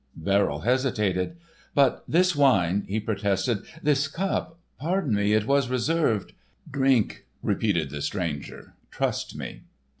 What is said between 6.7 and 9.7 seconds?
"Drink," repeated the stranger. "Trust me."